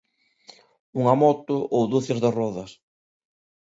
[0.99, 2.71] Unha moto ou ducias de rodas.